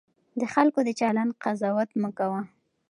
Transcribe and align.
د 0.39 0.41
خلکو 0.53 0.79
د 0.87 0.89
چلند 0.99 1.31
قضاوت 1.43 1.89
مه 2.01 2.09
کوه. 2.17 2.41